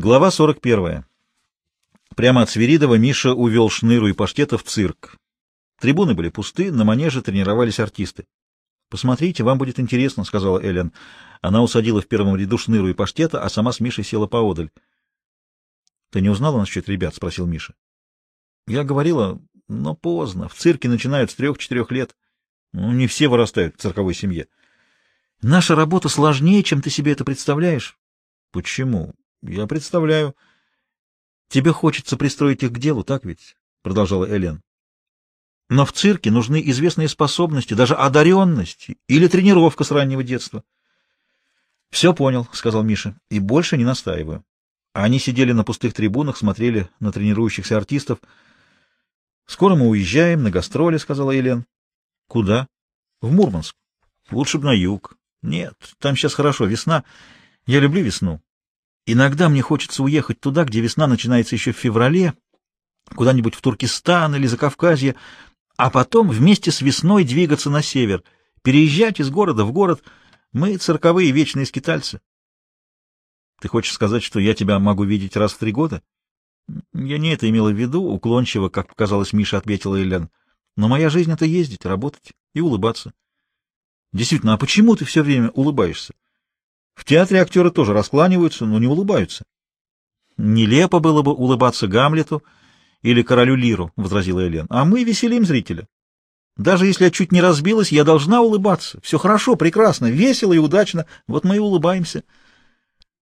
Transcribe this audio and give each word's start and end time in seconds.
Глава 0.00 0.30
41. 0.30 1.04
Прямо 2.14 2.42
от 2.42 2.50
Свиридова 2.50 2.94
Миша 2.94 3.34
увел 3.34 3.68
Шныру 3.68 4.06
и 4.06 4.12
Паштета 4.12 4.56
в 4.56 4.62
цирк. 4.62 5.16
Трибуны 5.80 6.14
были 6.14 6.28
пусты, 6.28 6.70
на 6.70 6.84
манеже 6.84 7.20
тренировались 7.20 7.80
артисты. 7.80 8.24
«Посмотрите, 8.90 9.42
вам 9.42 9.58
будет 9.58 9.80
интересно»,— 9.80 10.22
сказала 10.24 10.60
Эллен. 10.60 10.92
Она 11.40 11.64
усадила 11.64 12.00
в 12.00 12.06
первом 12.06 12.36
ряду 12.36 12.58
Шныру 12.58 12.86
и 12.86 12.94
Паштета, 12.94 13.42
а 13.42 13.48
сама 13.48 13.72
с 13.72 13.80
Мишей 13.80 14.04
села 14.04 14.28
поодаль. 14.28 14.70
«Ты 16.12 16.20
не 16.20 16.28
узнала 16.28 16.60
насчет 16.60 16.88
ребят?»— 16.88 17.14
спросил 17.16 17.46
Миша. 17.46 17.74
«Я 18.68 18.84
говорила, 18.84 19.42
но 19.66 19.96
поздно. 19.96 20.48
В 20.48 20.54
цирке 20.54 20.88
начинают 20.88 21.32
с 21.32 21.34
трех-четырех 21.34 21.90
лет. 21.90 22.14
Ну, 22.72 22.92
не 22.92 23.08
все 23.08 23.26
вырастают 23.26 23.74
в 23.74 23.80
цирковой 23.80 24.14
семье. 24.14 24.46
Наша 25.42 25.74
работа 25.74 26.08
сложнее, 26.08 26.62
чем 26.62 26.82
ты 26.82 26.88
себе 26.88 27.10
это 27.10 27.24
представляешь». 27.24 27.98
«Почему?» 28.52 29.16
Я 29.42 29.66
представляю. 29.66 30.34
Тебе 31.48 31.72
хочется 31.72 32.16
пристроить 32.16 32.62
их 32.62 32.72
к 32.72 32.78
делу, 32.78 33.04
так 33.04 33.24
ведь? 33.24 33.56
Продолжала 33.82 34.28
Элен. 34.28 34.62
Но 35.70 35.84
в 35.84 35.92
цирке 35.92 36.30
нужны 36.30 36.62
известные 36.70 37.08
способности, 37.08 37.74
даже 37.74 37.94
одаренность 37.94 38.88
или 39.06 39.28
тренировка 39.28 39.84
с 39.84 39.90
раннего 39.90 40.22
детства. 40.22 40.64
Все 41.90 42.14
понял, 42.14 42.48
сказал 42.52 42.82
Миша, 42.82 43.18
и 43.30 43.38
больше 43.38 43.76
не 43.76 43.84
настаиваю. 43.84 44.44
Они 44.92 45.18
сидели 45.18 45.52
на 45.52 45.64
пустых 45.64 45.94
трибунах, 45.94 46.36
смотрели 46.36 46.88
на 47.00 47.12
тренирующихся 47.12 47.76
артистов. 47.76 48.18
Скоро 49.46 49.74
мы 49.74 49.88
уезжаем 49.88 50.42
на 50.42 50.50
гастроли, 50.50 50.96
сказала 50.96 51.30
Елен. 51.30 51.64
Куда? 52.26 52.66
В 53.20 53.32
Мурманск. 53.32 53.76
Лучше 54.30 54.58
бы 54.58 54.64
на 54.64 54.72
юг. 54.72 55.16
Нет, 55.42 55.74
там 55.98 56.16
сейчас 56.16 56.34
хорошо, 56.34 56.64
весна. 56.64 57.04
Я 57.66 57.80
люблю 57.80 58.02
весну. 58.02 58.40
Иногда 59.10 59.48
мне 59.48 59.62
хочется 59.62 60.02
уехать 60.02 60.38
туда, 60.38 60.64
где 60.64 60.82
весна 60.82 61.06
начинается 61.06 61.54
еще 61.54 61.72
в 61.72 61.78
феврале, 61.78 62.34
куда-нибудь 63.14 63.54
в 63.54 63.62
Туркестан 63.62 64.36
или 64.36 64.46
Закавказье, 64.46 65.16
а 65.78 65.88
потом 65.88 66.28
вместе 66.28 66.70
с 66.70 66.82
весной 66.82 67.24
двигаться 67.24 67.70
на 67.70 67.80
север, 67.80 68.22
переезжать 68.62 69.18
из 69.18 69.30
города 69.30 69.64
в 69.64 69.72
город. 69.72 70.04
Мы 70.52 70.76
цирковые 70.76 71.30
вечные 71.30 71.64
скитальцы. 71.64 72.20
Ты 73.62 73.68
хочешь 73.68 73.94
сказать, 73.94 74.22
что 74.22 74.40
я 74.40 74.52
тебя 74.52 74.78
могу 74.78 75.04
видеть 75.04 75.38
раз 75.38 75.54
в 75.54 75.58
три 75.58 75.72
года? 75.72 76.02
Я 76.92 77.16
не 77.16 77.32
это 77.32 77.48
имела 77.48 77.70
в 77.70 77.80
виду, 77.80 78.02
уклончиво, 78.02 78.68
как 78.68 78.88
показалось 78.88 79.32
Миша, 79.32 79.56
ответила 79.56 79.96
Елен. 79.96 80.28
Но 80.76 80.86
моя 80.86 81.08
жизнь— 81.08 81.32
это 81.32 81.46
ездить, 81.46 81.86
работать 81.86 82.34
и 82.52 82.60
улыбаться. 82.60 83.14
Действительно, 84.12 84.52
а 84.52 84.58
почему 84.58 84.96
ты 84.96 85.06
все 85.06 85.22
время 85.22 85.48
улыбаешься? 85.52 86.12
В 86.98 87.04
театре 87.04 87.40
актеры 87.40 87.70
тоже 87.70 87.92
раскланиваются, 87.92 88.66
но 88.66 88.80
не 88.80 88.88
улыбаются. 88.88 89.44
Нелепо 90.36 90.98
было 90.98 91.22
бы 91.22 91.32
улыбаться 91.32 91.86
Гамлету 91.86 92.42
или 93.02 93.22
королю 93.22 93.54
Лиру,— 93.54 93.92
возразила 93.96 94.44
Элен. 94.44 94.66
А 94.68 94.84
мы 94.84 95.04
веселим 95.04 95.46
зрителя. 95.46 95.86
Даже 96.56 96.86
если 96.86 97.04
я 97.04 97.12
чуть 97.12 97.30
не 97.30 97.40
разбилась, 97.40 97.92
я 97.92 98.02
должна 98.02 98.42
улыбаться. 98.42 99.00
Все 99.00 99.16
хорошо, 99.16 99.54
прекрасно, 99.54 100.10
весело 100.10 100.52
и 100.52 100.58
удачно. 100.58 101.06
Вот 101.28 101.44
мы 101.44 101.54
и 101.54 101.60
улыбаемся. 101.60 102.24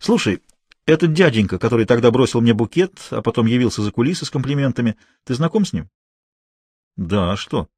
Слушай, 0.00 0.42
этот 0.84 1.12
дяденька, 1.12 1.60
который 1.60 1.86
тогда 1.86 2.10
бросил 2.10 2.40
мне 2.40 2.52
букет, 2.52 2.98
а 3.10 3.22
потом 3.22 3.46
явился 3.46 3.82
за 3.82 3.92
кулисы 3.92 4.24
с 4.24 4.30
комплиментами, 4.30 4.96
ты 5.22 5.34
знаком 5.34 5.64
с 5.64 5.72
ним? 5.72 5.88
Да, 6.96 7.34
а 7.34 7.36
что? 7.36 7.68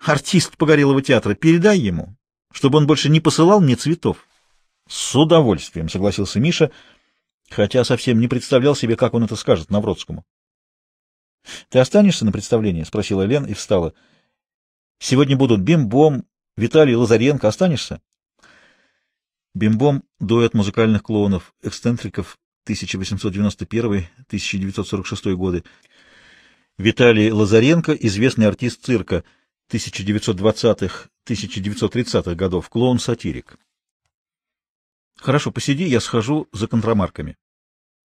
Артист 0.00 0.56
Погорелого 0.56 1.02
театра, 1.02 1.34
передай 1.34 1.78
ему, 1.78 2.16
чтобы 2.50 2.78
он 2.78 2.88
больше 2.88 3.10
не 3.10 3.20
посылал 3.20 3.60
мне 3.60 3.76
цветов. 3.76 4.26
С 4.92 5.16
удовольствием, 5.16 5.88
согласился 5.88 6.38
Миша, 6.38 6.70
хотя 7.48 7.82
совсем 7.82 8.20
не 8.20 8.28
представлял 8.28 8.76
себе, 8.76 8.94
как 8.94 9.14
он 9.14 9.24
это 9.24 9.36
скажет 9.36 9.70
Навродскому. 9.70 10.26
Ты 11.70 11.78
останешься 11.78 12.26
на 12.26 12.32
представлении? 12.32 12.82
спросила 12.82 13.22
Лен 13.22 13.46
и 13.46 13.54
встала. 13.54 13.94
Сегодня 14.98 15.34
будут 15.34 15.62
Бимбом, 15.62 16.26
Виталий 16.58 16.94
Лазаренко. 16.94 17.48
Останешься? 17.48 18.02
Бимбом— 19.54 20.04
дуэт 20.20 20.52
музыкальных 20.52 21.02
клоунов, 21.02 21.54
эксцентриков 21.62 22.38
1891-1946 22.68 25.36
годы. 25.36 25.64
Виталий 26.76 27.30
Лазаренко— 27.30 27.92
известный 27.94 28.46
артист 28.46 28.84
цирка 28.84 29.24
1920-1930-х 29.70 32.34
годов, 32.34 32.68
клоун-сатирик. 32.68 33.58
Хорошо, 35.22 35.52
посиди, 35.52 35.84
я 35.84 36.00
схожу 36.00 36.48
за 36.52 36.66
контрамарками. 36.66 37.36